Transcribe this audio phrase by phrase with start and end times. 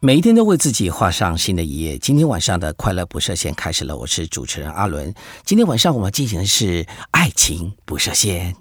[0.00, 1.98] 每一天都为自己画上新的一页。
[1.98, 5.12] 今天晚上的快乐不设限开始了，我是主持人阿伦。
[5.44, 8.54] 今天晚上我们进行的是爱情不设限。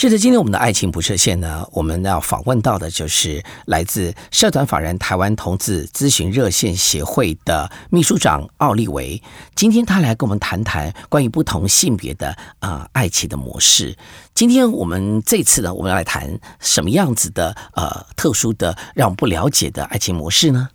[0.00, 9.20] 是的，今天我们的爱情不设限呢，我们要访问到的就是来自社团法人台湾同志咨询热线协会的秘书长奥利维。
[9.56, 13.96] 今天他来跟我们谈谈关于不同性别的啊爱情的模式。
[14.34, 20.68] 今天我们这次呢，我们要来谈什么样子的呃特殊的让我们不了解的爱情模式呢？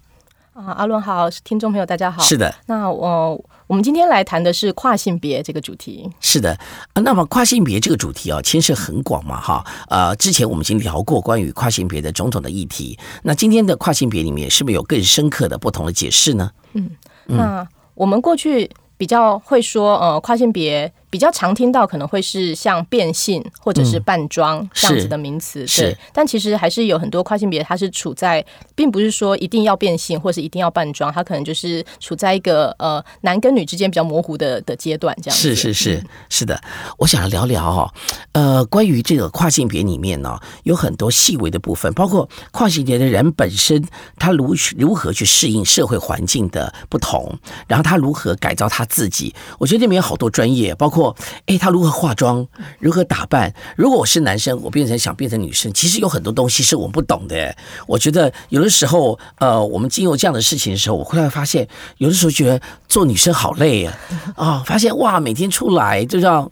[0.52, 2.22] 啊，阿伦好，听众朋友大家好。
[2.22, 3.42] 是的，那我
[3.74, 6.08] 我们今天来谈的是跨性别这个主题。
[6.20, 6.56] 是的，
[6.94, 9.66] 啊，那么跨性别这个主题啊，牵涉很广嘛，哈。
[9.90, 12.96] 呃，之前我们已经聊过关于跨性别的种种的议题。
[13.24, 16.52] 那今天的跨性别里面，是不是有更深刻的不同的解释呢？
[16.74, 16.88] 嗯，
[17.26, 20.94] 那我们过去比较会说，呃，跨性别。
[21.14, 25.96] 比较常听到可能会是像变性或者是扮装这样子的名词，对。
[26.12, 28.44] 但其实还是有很多跨性别，它是处在，
[28.74, 35.38] 并不是说一定要变性或是一定要扮装，它可能就是处在一个呃男跟女之间比较模糊的的阶段，这样。
[35.38, 36.60] 是是是是的，
[36.98, 37.94] 我想聊聊哈，
[38.32, 49.32] 呃，关于这个跨性别里面呢，有很多细微的部分，包括跨性别的人本身他如如何去适应社会环境的不同，然后他如何改造他自己。
[49.60, 51.03] 我觉得里面有好多专业，包括。
[51.46, 52.46] 哎，他如何化妆，
[52.80, 53.54] 如何打扮？
[53.76, 57.56] 如果我是男生，我变成想变成女生，其实有很多东西是我不懂的。
[57.88, 63.98] 我觉得有的时候，呃，我们经过这样的事情的时候，我会发现，有的时候觉得做女生好累啊！
[64.36, 66.50] 啊，发现哇，每天出来就要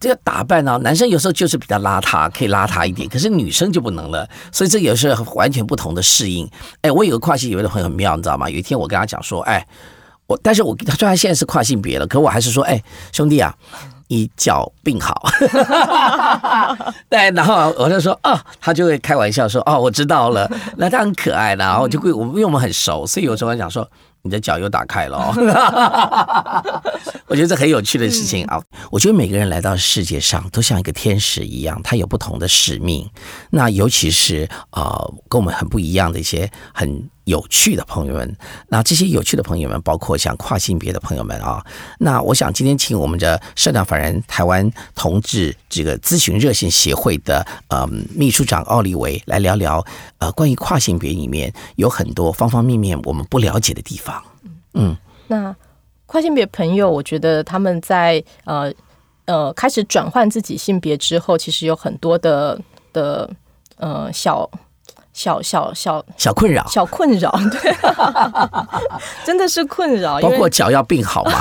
[0.00, 4.28] 这个打扮啊，男生有时候就是比较邋遢，可以邋遢一点，可是女生就不能了。
[4.50, 6.48] 所以这也是完全不同的适应。
[6.80, 8.48] 哎，我有个跨性别的朋友很妙，你知道吗？
[8.48, 9.66] 有一天我跟他讲说，哎。
[10.26, 13.54] 我，但是我他虽然现在是跨性别了，可我还是说，哎，兄弟啊，
[14.08, 15.22] 你脚病好。
[17.10, 23.88] 对，然后我就说，哦，他就会开玩笑说，哦，我知道了，那他很可爱的，然后就会，我因为我们很熟，所以有时候讲说。
[24.24, 25.18] 你的脚又打开了，
[27.26, 28.62] 我觉得这很有趣的事情啊！
[28.88, 33.10] 我觉得每个人来到世界上都像一个天使一样，他有不同的使命。
[33.50, 38.36] 那尤其是呃，跟我们很不一样的一些很有趣的朋友们。
[38.68, 41.64] 那这些有趣的朋友们，包括像跨性别的朋友们啊。
[41.98, 49.84] 那我想今天请我们的社长法人台湾同志这个咨询热线协会的呃秘书长奥利维来聊聊
[50.18, 54.22] 呃关于跨性别里面有很多方方面面我们不了解的地方。
[54.74, 54.96] 嗯，
[55.28, 55.54] 那
[56.06, 58.72] 跨性别朋友，我觉得他们在呃
[59.24, 62.60] 呃开始转换自己性别之后，其实有很多的
[62.92, 63.30] 的
[63.76, 64.50] 呃小
[65.12, 67.76] 小小小小困扰，小困扰，对，
[69.24, 71.32] 真的是困扰，包括脚要病好吗？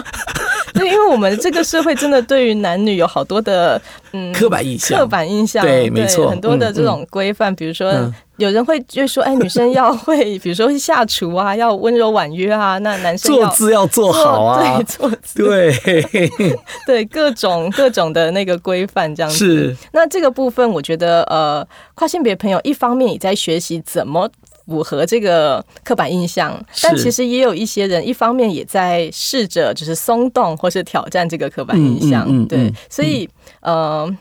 [0.80, 3.80] 对，因为我们这个社会真的对于男女有好多的
[4.12, 8.12] 嗯刻板印象，刻板印象，对，没错，很多的这种规范，比如说。
[8.36, 12.78] 有人会就说，哎，女生要会，比如说会下厨啊，要温柔婉约啊。
[12.78, 16.18] 那男生坐姿要做好啊，对，坐姿，对，
[16.84, 19.38] 对，各种各种的那个规范这样子。
[19.38, 19.76] 是。
[19.92, 21.64] 那这个部分，我觉得，呃，
[21.94, 24.28] 跨性别朋友一方面也在学习怎么
[24.66, 32.46] 符合这个刻板印象，但其实也有一些人一方面也在试着就是松动或是挑战这个刻板印象。
[32.46, 33.28] 对，所以，
[33.60, 34.16] 呃，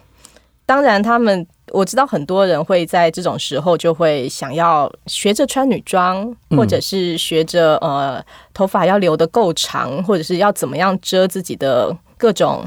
[0.65, 1.45] 当然他们。
[1.71, 8.23] 我知道很多人会在这种时候就会想要学着穿女装，或者是学着呃
[8.53, 12.63] 头发要留的够长，或者是要怎么样遮自己的各种。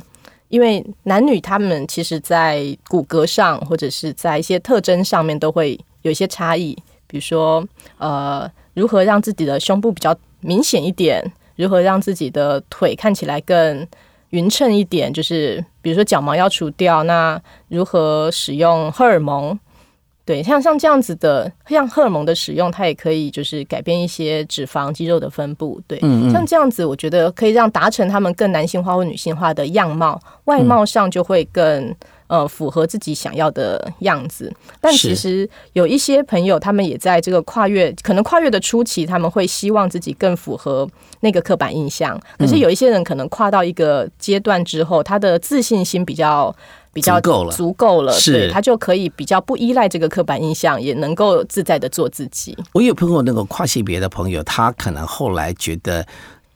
[0.49, 7.67] 因为男女他们其实，在骨骼上或者是在一些特征上面都会有一些差异，比如说
[7.99, 11.23] 呃如何让自己的胸部比较明显一点，
[11.57, 13.87] 如何让自己的腿看起来更。
[14.31, 19.57] 匀称一点，就是比如说脚毛要除掉，那如何使用荷尔蒙？
[20.25, 25.81] 对，像像这样子的，像荷尔蒙的使用，它也可以就是改变一些脂肪、肌肉的分布。
[25.87, 31.95] 对，像这样子，我觉得可以让达成他们更男性化或女性化的样貌，外貌上就会更。
[32.29, 40.89] 呃，符合自己想要的样子，但其实有一些朋友，他们也在这个跨越，可能跨越的初期，他们会希望自己更符合
[41.21, 42.21] 那个刻板印象。
[42.37, 46.55] 可是有一些人可能跨到一个阶段之后，他的自信心比较
[46.93, 52.57] 比较够了，足够了，是他就可以比较不依赖这个刻板印象，也能够自在的做自己。
[52.73, 56.05] 我有朋友那个跨性别的朋友，他可能后来觉得。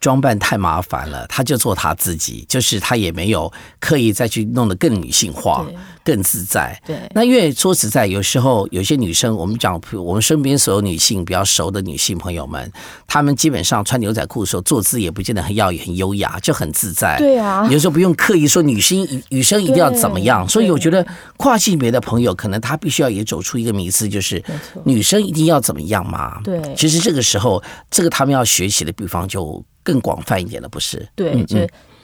[0.01, 5.67] 装扮太麻烦了，他就做他自己，就是他也没有刻意再去弄得更女性化、
[6.11, 6.77] 更更自在。
[6.85, 12.71] 对，那因为说实在，有时候有些女生，我们讲我们身边所有女性比较熟的女性朋友们，
[13.07, 17.17] 她们基本上穿牛仔裤的时候坐姿也不见得很耀眼、很优雅，就很自在。
[17.19, 20.49] 对啊，有时候不用刻意说女生女生一定要怎么样。
[20.49, 24.43] 所以我觉得跨性别的朋友，可能她必须要也走出一个迷思，就是
[24.85, 26.41] 女生一定要怎么样嘛？
[26.43, 31.09] 对，其实这个时候，这个他们要学习的地方就更广泛一点了，不是？
[31.15, 31.57] 对，就。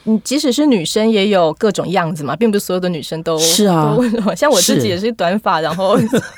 [0.07, 3.97] 嗯，即使是女生也有各种样子嘛，并不是所有的女生都是啊。
[4.37, 5.97] 像我自己也是短发，然后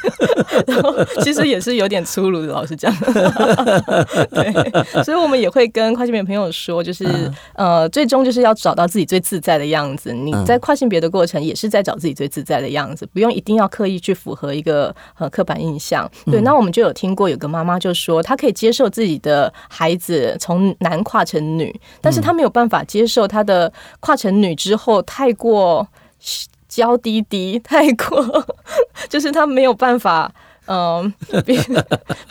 [0.67, 2.95] 然后其实也是有点粗鲁的，老实讲。
[4.33, 7.07] 对，所以我们也会跟跨性别朋友说，就是
[7.55, 10.13] 呃，最终就是要找到自己最自在的样子。
[10.13, 16.11] 你在跨性别的过程，也是在找自己最自在的样子，不用一定要刻意去符合一个呃刻板印象。
[16.27, 23.58] 对，那我们就有听过有个妈妈就说，她可以接受自己的孩子从男跨成女，但是她没有办法接受她的。
[24.01, 25.87] 跨成女之后太过
[26.69, 28.47] 娇滴滴，太过
[29.09, 30.31] 就是他没有办法，
[30.67, 31.11] 嗯，
[31.47, 31.59] 比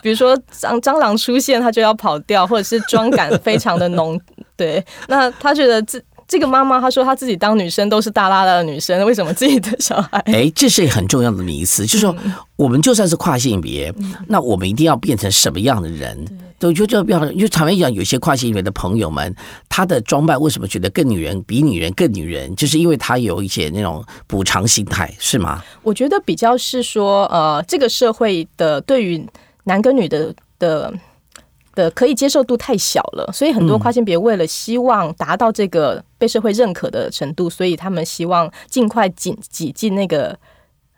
[0.02, 4.20] 比如说蟑蟑螂出现，他就要跑掉，或者是妆感非常的浓，
[4.56, 6.00] 对，那他觉得这。
[6.30, 10.18] 这个妈妈她说她自己当女生都是大拉拉的女生，为什么自己的小孩？
[10.26, 12.14] 哎，这是很重要的迷思，就是说
[12.56, 13.90] 我们就算是跨性别，
[14.26, 16.22] 那我们一定要变成什么样的人？
[16.58, 19.34] 对，就就要，就坦白讲，有些跨性别的朋友们，
[19.68, 22.54] 他的装扮为什么觉得更女人，比女人更女人？
[22.56, 25.62] 就是因为他有一些那种补偿心态，是吗？
[25.82, 29.24] 我觉得比较是说，呃，这个社会的对于
[29.64, 30.92] 男跟女的的。
[31.74, 40.36] 的可以接受度太小了，所以很多跨性别为了希望达到这个被社会认可的程度，所以他们希望尽快挤挤进那个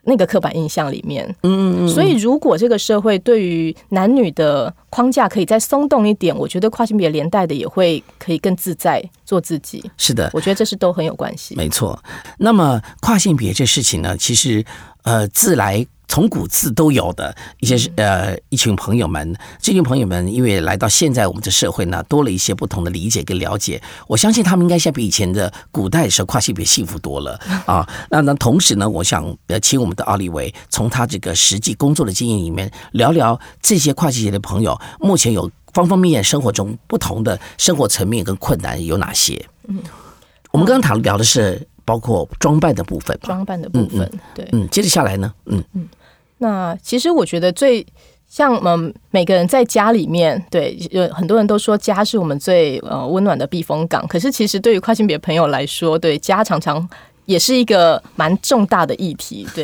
[0.03, 1.23] 那个刻板印象里面。
[1.43, 1.89] 嗯嗯嗯。
[1.89, 9.83] 所以如果这个社会对于男女的框架可以再松动一点，我觉得跨性别连带的也会可以更自在做自己。
[9.97, 11.55] 是的，我觉得这是都很有关系。
[11.55, 11.97] 没错。
[12.37, 14.63] 那么跨性别这事情呢，其实
[15.03, 15.85] 呃自来。
[16.07, 23.81] 从古至都有的一些呃一群朋友们，这群朋友们因为来到现在我们的社会呢，多了一些不同的理解跟了解。
[24.07, 27.87] 我相信他们应该现在比以前的古代时候跨性别幸福多了 啊。
[28.09, 39.41] 那那同时呢，我想呃请我们的奥利维从他这个实际工作的经验里面聊聊这些跨性别的朋友目前有方方面面生活中不同的生活层面跟困难有哪些。
[39.69, 39.81] 嗯，
[40.51, 45.87] 我们刚刚谈聊的是包括装扮的部分，装扮的部分，对，嗯，接着下来呢，嗯嗯。
[46.37, 47.85] 那其实我觉得最
[48.27, 54.07] 像我们每个人在家里面，对，有很多人都说家是我们最呃温暖的避风港。
[54.07, 56.87] 可是其实对于跨性别朋友来说，对家常常
[57.31, 59.63] 也是一个蛮重大的议题，对，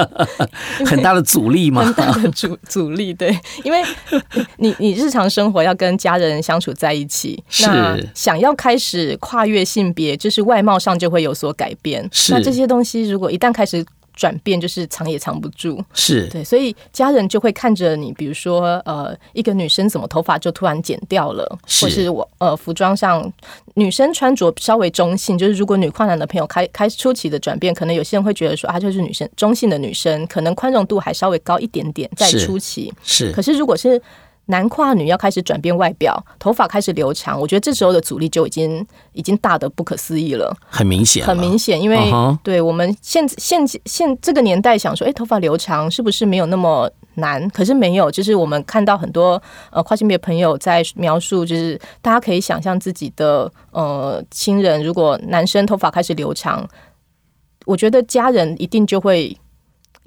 [0.86, 3.82] 很大的阻力嘛，很大的阻阻力，对，因为
[4.56, 13.84] 你你日常生活要跟家人相处在一起，那想要开始跨越性别，就是外貌上就会有所改变，那这些东西如果一旦开始。
[14.18, 16.26] 转变就是藏也藏不住，是。
[16.26, 23.32] 对，所以家人就会看着你，比如说呃，一个女生怎么头发就突然剪掉了，或是我呃服装上
[23.74, 32.92] 女生穿着稍微中性，就是如果女跨男的朋友开开初期的转变，可能有些人会觉得说啊，就是女生中性的女生，可能宽容度还稍微高一点点，在初期。
[33.04, 34.02] 是，可是如果是。
[34.50, 42.10] 男跨女要开始转变外表，头发开始留长，我觉得这时候的阻力就已经已经大的不可思议了，很明显，很明显，因为
[42.42, 47.46] 对我们现现现这个年代想说，哎，头发留长是不是没有那么难？
[47.50, 49.40] 可是没有，就是我们看到很多
[49.70, 56.66] 呃跨性别朋友在描述，就是大家可以想象自己的呃亲人，如果男生头发开始留长，
[57.66, 59.36] 我觉得家人一定就会。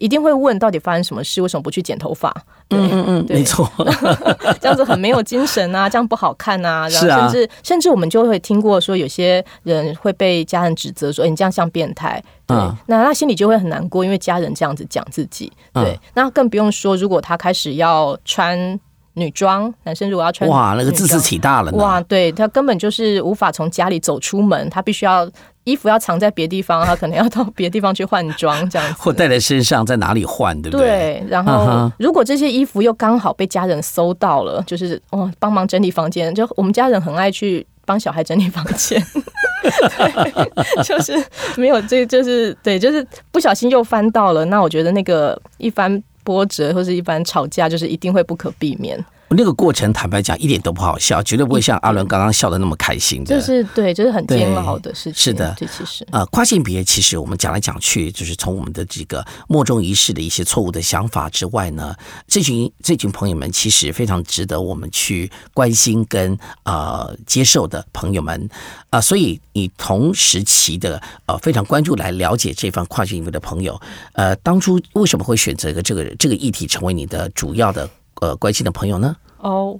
[0.01, 1.41] 一定会问到底发生什么事？
[1.41, 2.35] 为什么不去剪头发？
[2.71, 3.69] 嗯嗯嗯，没错，
[4.59, 6.87] 这样子很没有精神啊，这样不好看啊。
[6.89, 15.51] 然后 甚至甚至我们就会听过说，有些人会被家人指责说：“哎，你这样像变态。”对，那他心里就会很难过，因为家人这样子讲自己。
[15.73, 18.79] 对，那更不用说，如果他开始要穿
[19.13, 21.71] 女装，男生如果要穿，哇，那个字字起大了。
[21.73, 25.29] 哇，对他根本就是无法从家里走出门，他必须要。
[25.63, 30.87] 衣服要藏在别地方，他可能要到别地方去换装，这样子， 或带在身上，在哪里换，对不对？
[30.87, 31.23] 对。
[31.29, 36.33] 然后，如果这些衣服又刚好被家人搜到了，就是哦，帮忙整理房间。
[36.33, 38.99] 就我们家人很爱去帮小孩整理房间，
[39.61, 40.51] 对，
[40.83, 41.23] 就是
[41.57, 44.43] 没有这，就是对，就是不小心又翻到了。
[44.45, 49.03] 那我觉得那个一番波折或是一般吵架，就是一定会不可避免。
[49.35, 53.35] 那个过程坦白讲一点都不好笑，绝对不会像阿伦刚刚笑的那么开心的。
[53.35, 55.13] 这是对，就是很煎熬的事情。
[55.15, 61.95] 是的，这其实呃，跨性别其实我们讲来讲去，就是从我们的这个莫衷一是的一些错误的想法之外呢，
[62.27, 68.49] 这群这群朋友们其实非常值得我们去关心跟呃接受的朋友们
[68.89, 68.99] 啊。
[68.99, 73.79] 所以你同时期的呃非常关注来了解这方跨性别的朋友，
[74.13, 77.89] 呃，当初为什么会选择一个这个这个议题成为你的主要的？
[78.21, 79.15] 呃，关心的朋友呢？
[79.39, 79.77] 哦，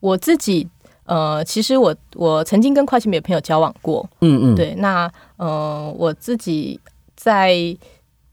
[0.00, 0.66] 我自己
[1.04, 4.74] 呃，其实我我曾经跟跨性别朋友交往过，嗯嗯，对。
[4.76, 6.80] 那呃，我自己
[7.14, 7.54] 在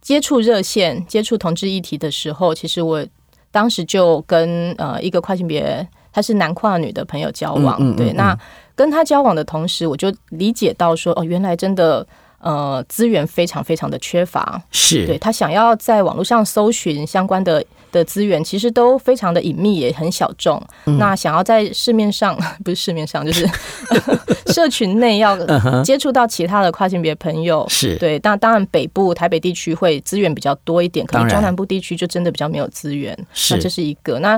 [0.02, 3.06] 接触热线、接触同志议题的时候，其实我
[3.52, 8.14] 当时就跟呃一个跨性别，他是男跨女的朋友交往，对。
[8.14, 8.38] 那
[8.76, 12.08] 跟他交往的同时，我就理解到说，哦，原来真的。
[12.46, 17.64] 呃，资源非常非常的缺乏，是对他想要在网络上搜寻相关的
[17.94, 20.62] 的资源，其实都非常的隐秘，也很小众。
[20.98, 23.48] 那想要在市面上， 不是市面上，就是
[24.52, 25.38] 社群内要
[25.86, 28.20] 接触到其他的跨性别朋友，是对。
[28.20, 33.18] 但当然，北部台北地区会资源比较多一点，可能中南部地区就真的比较没有资源。
[33.32, 34.20] 是，这是一个。
[34.20, 34.38] 那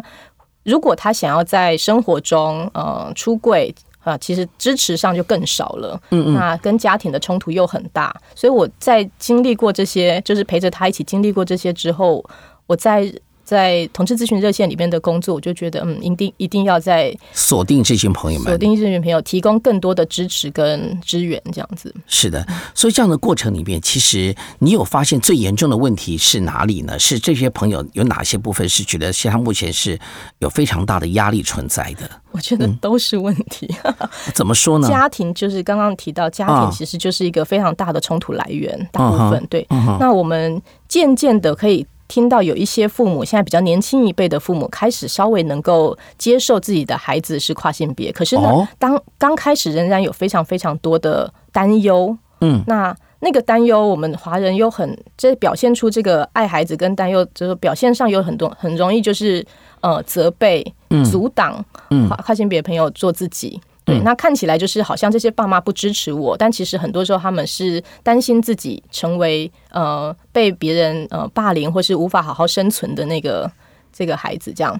[0.63, 3.73] 如果他想要在生活中呃出柜。
[4.05, 12.23] 啊，其实支持上就更少了，嗯嗯，那跟家庭的冲突又很大，所以我在经历过这些，就是陪着他一起经历过这些之后，
[12.67, 13.11] 我在。
[13.45, 21.93] 在同志咨询热线里面的工作，我就觉得，嗯，一定一定要在锁定这群朋友们，锁定这群朋友，提供更多的支持跟支援，这样子。
[22.07, 26.97] 是的，所以这样的过程里面，其实你有发现最严重的问题是哪里呢？
[26.97, 29.97] 是这些朋友有哪些部分是觉得现在目前是
[30.39, 32.09] 有非常大的压力存在的？
[32.31, 33.73] 我觉得都是问题。
[34.33, 34.89] 怎么说呢？
[34.89, 39.65] 家庭就是刚刚提到，家庭其实就是一个非常大的冲突来源，大部分对。
[39.99, 41.85] 那我们渐渐的可以。
[42.07, 52.15] 听到有一些父母现在比较年轻一辈的父母开始稍微能够接受自己的孩子是跨性别，可是呢，当刚开始仍然有非常非常多的担忧。
[52.41, 59.43] 嗯，那那个担忧，我们华人又很这表现出这个爱孩子跟担忧，就是表现上有很多很容易就是
[59.81, 60.63] 呃责备、
[61.09, 61.63] 阻挡
[62.07, 63.59] 跨跨性别朋友做自己。
[63.85, 73.49] 对，那看起来就是好像这些爸妈不支持我，但其实很多时候他们是担心自己成为呃被别人呃霸凌或是无法好好生存的那个
[73.93, 74.51] 这个孩子。
[74.51, 74.75] 这样，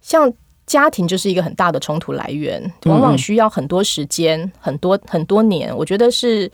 [0.00, 0.32] 像
[0.66, 5.76] 家庭就是一个很大的冲突来源，往往需要很多时间、很多很多年。
[5.76, 6.48] 我觉得是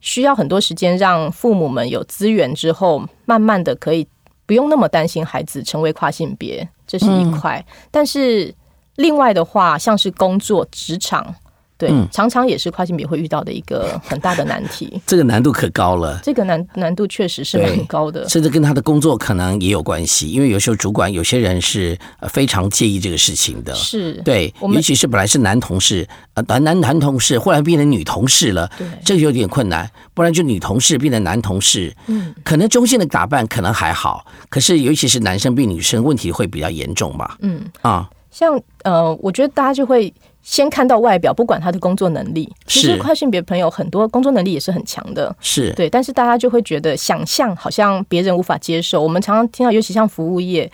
[0.00, 4.04] 需要很多时间，让父母们有资源之后，慢慢的可以
[4.44, 7.64] 不用那么担心孩子成为跨性别，这是一块。
[7.92, 8.52] 但是。
[8.96, 11.34] 另外的话，像是工作职场，
[11.78, 15.00] 对，常常也是跨性别会遇到的一个很大的难题。
[15.06, 20.28] 这个难度可高了，这个难难度确实是蛮高的，甚至跟他的工作可能也有关系。
[20.28, 29.90] 因为有时候主管有些人是非常介意这个事情的，是对，尤其是本来是男同事，呃，男男男同事，忽然变成女同事了，对，这个有点困难。
[30.14, 37.38] 不然就女同事变成男同事，嗯，可能中性的打扮可能还好，可是尤其是男生变女生，问题会比较严重吧？
[37.40, 38.08] 嗯啊。
[38.32, 40.12] 像呃，我觉得大家就会
[40.42, 42.52] 先看到外表，不管他的工作能力。
[42.66, 45.88] 其实跨性别朋友很多工作能力也是很强的，是对。
[45.88, 49.00] 但是大家就会觉得想象好像别人无法接受。
[49.00, 50.68] 我们常常听到，尤其像服务业，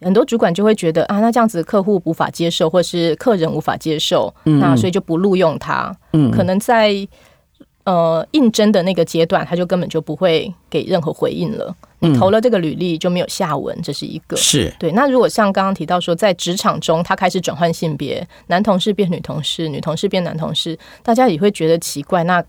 [0.00, 5.94] 很多主管就会觉得啊，那这样子客户无法接受，或是客人无法接受，那所以就不录用他。
[6.12, 6.94] 嗯，可能在
[7.84, 11.74] 呃应征的那个阶段，他就根本就不会给任何回应了。
[12.00, 14.90] 你投了这个履历就没有下文，这是一个是对。
[14.90, 22.24] 那如果像刚刚提到说，在职场中他开始转换性别，男同事变女同事，女同事变男同事，大家也会觉得奇怪。
[22.24, 22.42] 那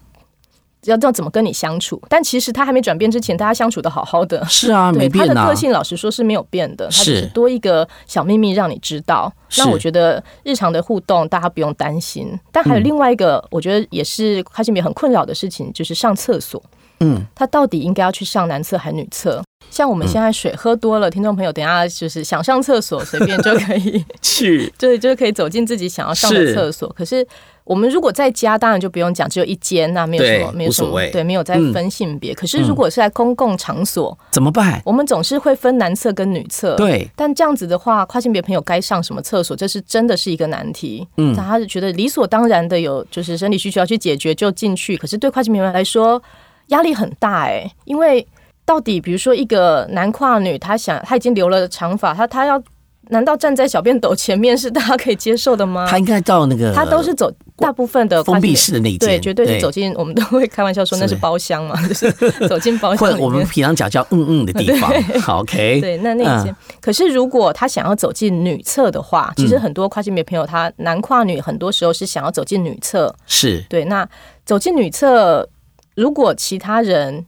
[0.86, 2.02] 要要怎么跟你相处？
[2.10, 4.44] 但其实他还没转变之前，大家相处的好好的。
[4.46, 9.32] 是啊， 没变他的个性老实说是没有变的，他只是多一个小秘密让你知道。
[9.58, 12.40] 那我觉得日常的互动大家不用担心。
[12.52, 16.62] 但还有另外一个，我觉得也是开心别很困扰的事情，就是上厕所。
[17.00, 19.44] 嗯，他到底应该要去上男厕还是女厕？
[19.70, 26.88] 像我们现在水喝多了，听众朋友，等下就是想上厕所，随便就可以 去， 对，就是可以走进自己想要上的厕所。
[26.96, 27.26] 可是
[27.66, 32.34] 我们如果在家，当然就不用讲，只有一间，那没有什么，没有什么，对，没有在分性别。
[32.34, 34.82] 可是如果是在公共场所，怎么办？
[34.86, 37.10] 我们总是会分男厕跟女厕，对。
[37.16, 41.08] 但这样子的话，跨性别朋友该上什么厕所，这是真的是一个难题。
[41.18, 44.98] 嗯，他是觉得理所当然的有，就是生理需求要去解决就进去。
[44.98, 46.22] 可是对跨性别朋友来说，
[46.68, 48.26] 压力很大哎，因为
[48.66, 52.62] 到底比如说一个男跨女，他想他已经留了长发，他他要
[53.10, 55.86] 难道站在小便斗前面是大家可以接受的吗？
[55.90, 62.12] 他应该到那个他都是走大部分的封闭式的那间，对，绝对是走进，我们都会开玩笑说那是包厢嘛，就是
[62.48, 64.92] 走进包厢，或者我们平常讲叫嗯嗯的地方。
[65.22, 66.56] 好，OK，对，那那一间。
[66.82, 73.64] 可是如果他想要走进女厕的话，其实很多跨性别朋友，他男跨女很多时候是想要走进女厕，是。
[73.70, 73.86] 对。
[73.86, 74.08] 那
[74.44, 75.48] 走进女厕，
[75.96, 77.24] 如果其他人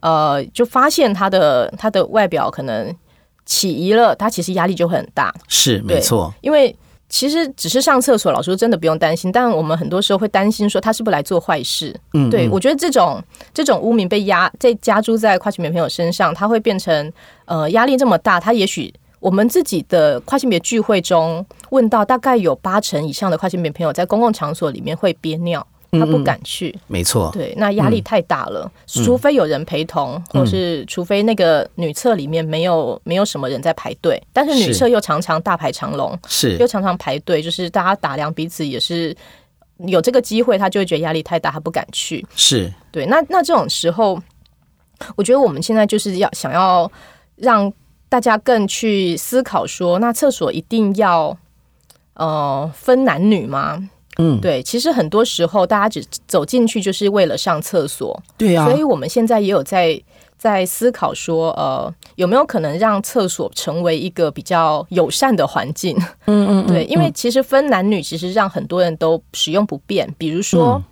[0.00, 2.94] 呃就发现他的他的外表可能
[3.46, 6.76] 起疑了，他其实压力就会很大，是没错，因为。
[7.12, 9.30] 其实只是上厕所，老师真的不用担心。
[9.30, 11.94] 但我们很多时候会担心说他是不是来做坏事。
[12.14, 17.12] 嗯，对我觉得这种这种污名被压在加诸在跨性别朋友身上，他会变成
[17.44, 18.40] 呃压力这么大。
[18.40, 18.90] 他也许
[19.20, 25.64] 我们自己的跨性别聚会中问到，大概有八成以上的跨性别朋友在公共场所里面会憋尿。
[25.98, 28.70] 他不敢去，没错，对，那压力太大了。
[28.86, 39.14] 除非有人陪同，或是除非那个女厕里面没有没有什么人在排队，但是女厕又常常大排长龙，是又常常排队，就是大家打量彼此也是
[39.86, 42.26] 有这个机会，他就会觉得压力太大，他不敢去。
[42.34, 44.18] 是对，那那这种时候，
[45.14, 46.90] 我觉得我们现在就是要想要
[47.36, 47.70] 让
[48.08, 51.36] 大家更去思考说，那厕所一定要
[52.14, 53.90] 呃分男女吗？
[54.18, 60.00] 嗯，对，其实很多时候大家只走进去就是为了上厕所，对啊，所以我们现在也有在
[60.36, 65.96] 在思考说，呃，有没有可能让厕所成为一个比较友善的环境？
[66.26, 70.82] 嗯嗯，对，因为其实分男女其实让很多人都使用不便，比如说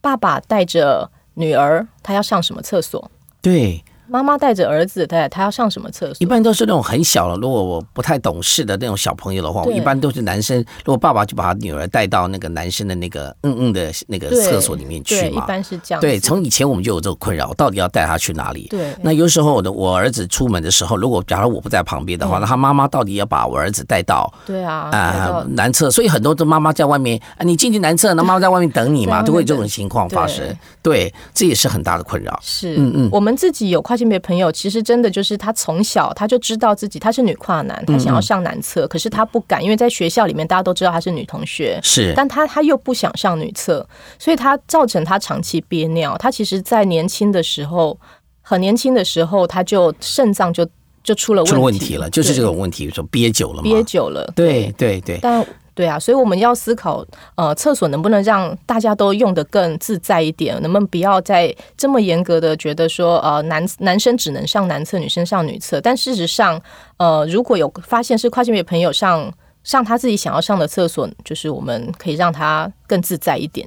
[0.00, 3.10] 爸爸带着女儿，他要上什么厕所？
[3.42, 3.82] 对。
[4.10, 6.16] 妈妈带着儿子，对，他要上什么厕所？
[6.18, 10.58] 一般都是那种很小的，如果我不太懂事的那种小朋友的话，我一般都是男生。
[10.84, 16.00] 如果爸爸就把女儿带到那个男生的那个嗯嗯的那个厕所里面去嘛，一般是这样。
[16.00, 18.66] 对，从以前我们就有这个困扰，到底要带他去哪里？
[18.68, 18.92] 对。
[19.02, 25.90] 那有时候我的我儿子出门的时候，如果假如我不在旁边的话，那他妈妈到底要把我儿子带到对啊啊男厕？
[25.90, 30.44] 所以很多的妈妈在外面啊，你进去男厕，那妈妈在外面等你嘛，都会这种情况发生。
[30.82, 32.38] 对，这也是很大的困扰。
[32.42, 34.80] 是，嗯嗯，我们自己有跨性别朋友，其实。
[34.90, 43.86] 真的就是他从小他就知道自己他是女跨男，他想要上男厕，可是他不敢，因为在学校里面大家都知道他是女同学，是，但他他又不想上女厕，
[44.18, 46.16] 所以他造成他长期憋尿。
[46.18, 47.96] 他其实，在年轻的时候，
[48.40, 50.66] 很年轻的时候，他就肾脏就
[51.04, 55.46] 就出了问题了，就是这种问题，说憋久了，憋久了，对对对，但。
[55.80, 57.02] 对啊，所以我们要思考，
[57.36, 60.60] 呃，厕所能不能让大家都用的更自在一点？
[60.60, 65.80] 能不能不要再这么严格的觉得说，呃，男男生只能上男厕，女生上女厕？
[65.80, 66.60] 但事实上，
[66.98, 69.32] 呃，如果有发现是跨性别朋友上
[69.64, 73.66] 上他自己想要上的厕所，就是我们可以让他更自在一点。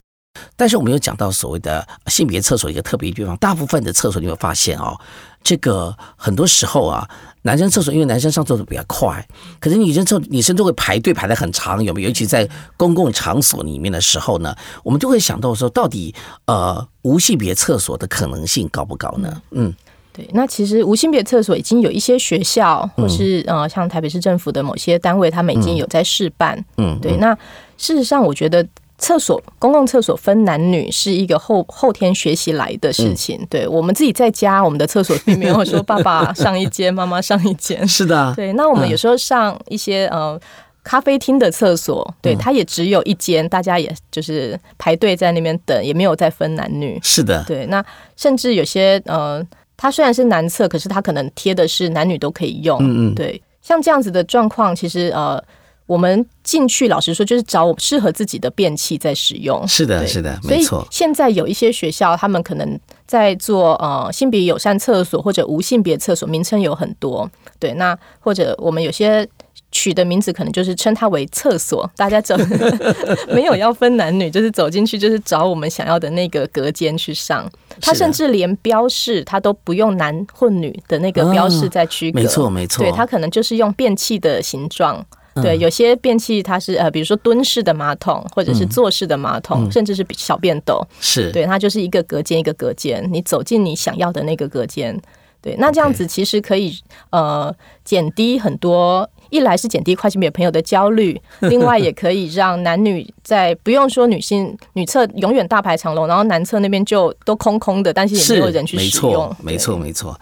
[0.56, 4.96] 但是我们有讲到所谓的性别厕所一个特别地方，大部分的厕所你会发现哦，
[5.44, 7.08] 这个很多时候啊。
[7.46, 9.22] 男生厕所，因为男生上厕所比较快，
[9.60, 12.08] 可是女生厕女生都会排队排的很长，有没有？
[12.08, 19.42] 尤其在公共场所里面的时候呢，我们就会想到说，到底呃无性别厕所的可能性高不高呢？
[19.52, 19.74] 嗯，
[20.14, 20.26] 对。
[20.32, 26.58] 那其实无性别厕所已经有一些学校，或是呃像台北市政府的某些单位，他们已经有在试办。
[26.78, 27.18] 嗯，对。
[27.18, 27.38] 那
[27.78, 28.66] 事实上，我觉得。
[29.00, 33.46] 厕所公共厕所分男女是一个后后天学习来的事情。
[33.50, 37.86] 对我们自己在家，我们的厕所并没有说爸爸上一间， 妈妈上一间。
[37.88, 38.54] 是的，对。
[38.54, 40.40] 那我们有时候上一些呃
[40.84, 46.98] 咖啡厅的厕所，对，它也只有一间，大家也就是排队在那边等，也没有再分男女。
[47.04, 47.66] 是的，对。
[47.66, 47.84] 那
[48.16, 52.78] 甚至有些呃，它虽然是男厕，可是它可能贴的是男女都可以用。
[52.80, 53.42] 嗯嗯，对。
[53.62, 55.44] 像这样子的状况，其实呃。
[55.86, 59.68] 我们进去，老实说，就是找适合自己的便器在使用。
[59.68, 60.88] 是的，是的，没错。
[60.90, 67.30] 现在有一些学校，他们可能在做呃性别友善厕所或者无性别厕所，名称有很多。
[67.60, 69.28] 对，那或者我们有些
[69.74, 71.90] 取的名字，可能就是称它为厕所。
[71.98, 72.38] 大家走
[73.28, 77.50] 没有要分男女，就是走进去就是找我们想要的那个隔间去上。
[77.82, 82.22] 它甚至连标示，它都不用男或女的那个标示在区隔。
[82.22, 82.84] 没错，没错。
[82.86, 85.06] 对，它可能就是用便器的形状。
[85.42, 91.32] 对，有些便器它是呃，比如说蹲式的马桶，或者是坐式的马桶，甚至是小便斗，是。
[91.32, 95.00] 对，它就是一个隔间一个隔间，你走进你想要的那个隔间，
[95.42, 96.78] 对，那这样子其实可以
[97.10, 99.10] 呃减低很多。
[99.34, 101.20] 一来是减低跨性别朋友的焦虑，
[101.50, 109.36] 另外也可以让男女在不用说女性女厕永远大排长龙，然后男厕那边就都空空的，但是也没有人去使用。
[109.42, 110.20] 没错，没错，没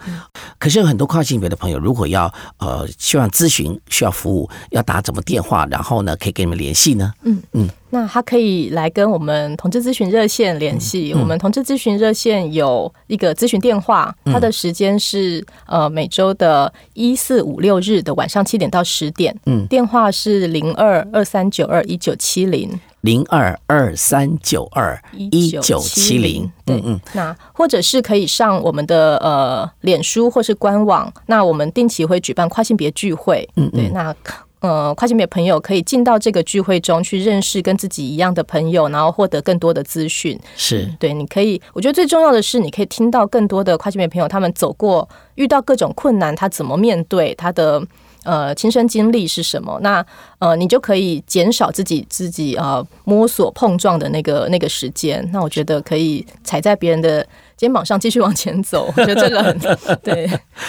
[0.58, 7.12] 可是有很多跨性别的朋友，如果要呃希望咨询、需要服务，要打怎么电话，然后呢可以跟你们联系呢？
[7.24, 7.68] 嗯嗯。
[7.94, 11.12] 那他可以来跟我们同志咨询热线联系。
[11.12, 19.38] 我们同志咨询热线有一个咨询电话，它的时间是呃每周的一四五六日的晚上七点到十点。
[19.44, 22.80] 嗯，电话是零二二三九二一九七零。
[23.02, 34.14] 零二二三九二一九七零，对，嗯，那或者是可以上我们的呃脸书或是官网，那我们定期会举办跨性别聚会，嗯，对，那
[34.62, 47.86] 呃跨性别朋友可以进到这个聚会中去认识跟自己一样的朋友，然后获得更多的资讯，是对，你可以，我觉得最重要的是你可以听到更多的跨性别朋友他们走过遇到各种困难，他怎么面对他的。
[48.24, 49.78] 呃，亲身经历是什么？
[49.82, 50.04] 那
[50.38, 55.28] 呃，你就可以减少自己自己呃摸索碰撞的那个那个时间。
[55.32, 58.92] 那我觉得可以踩在别人的肩膀上继续往前走。
[58.96, 59.58] 我觉得这个很
[60.02, 60.28] 对，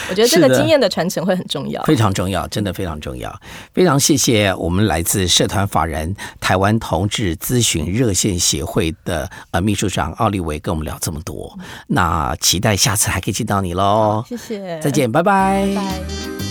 [0.09, 3.33] 我觉得这个经验的传承会很重要，非常重要，真的非常重要。
[3.73, 11.57] 非常谢谢我们来自社团法人台湾同志咨询热线协会的呃秘书长奥利维跟我们聊这么多。
[11.87, 14.23] 那期待下次还可以见到你喽。
[14.27, 15.67] 谢谢，再见，拜拜。
[15.75, 16.42] 拜。